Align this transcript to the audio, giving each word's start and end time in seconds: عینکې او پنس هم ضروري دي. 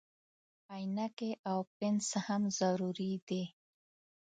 عینکې 0.73 1.29
او 1.49 1.59
پنس 1.77 2.09
هم 2.25 2.43
ضروري 2.59 3.13
دي. 3.27 3.43